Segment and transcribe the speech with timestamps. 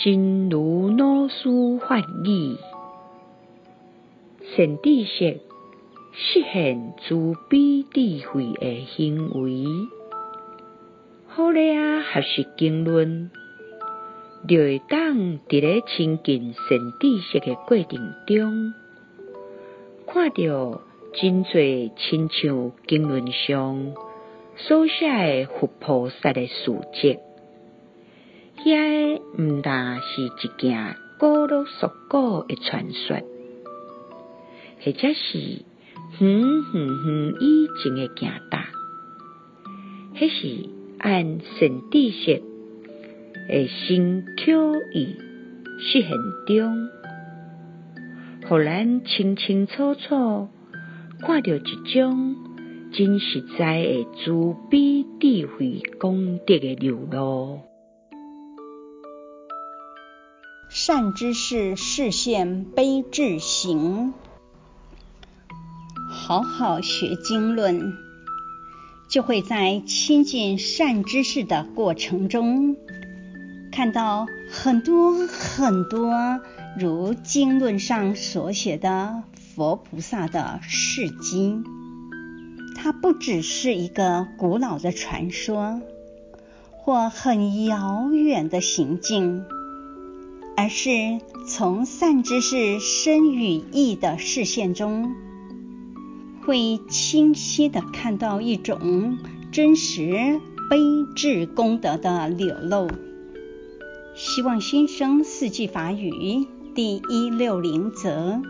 [0.00, 1.48] 真如老师
[1.80, 2.56] 法语，
[4.54, 5.40] 善知识
[6.12, 9.64] 实现慈悲智慧的行为。
[11.26, 13.32] 好礼啊，学习经论，
[14.46, 15.16] 就会当
[15.48, 18.72] 伫咧亲近善知识的过程中，
[20.06, 20.80] 看到
[21.14, 23.94] 真侪亲像经论上
[24.54, 27.18] 所写的佛菩萨的事迹。
[28.64, 33.16] 遐个毋但是一件古老俗古的传说，
[34.84, 35.38] 或者是
[36.18, 36.40] 远
[36.74, 38.68] 远远以前的行答，
[40.16, 42.42] 迄是按神知识
[43.48, 45.16] 的身口意
[45.78, 46.10] 实现
[46.46, 46.88] 中，
[48.48, 50.48] 互咱清清楚楚
[51.20, 52.36] 看到一种
[52.92, 57.67] 真实在的慈悲智慧功德的流露。
[60.70, 64.12] 善知识示现悲智行，
[66.10, 67.94] 好好学经论，
[69.08, 72.76] 就会在亲近善知识的过程中，
[73.72, 76.40] 看到很多很多
[76.78, 81.62] 如经论上所写的佛菩萨的事迹。
[82.76, 85.80] 它不只是一个古老的传说，
[86.76, 89.46] 或很遥远的行径。
[90.60, 95.14] 而是从善知识身与意的视线中，
[96.44, 99.18] 会清晰的看到一种
[99.52, 100.76] 真实悲
[101.14, 102.88] 智功德的流露。
[104.16, 108.42] 希望新生四季法语第一六零则。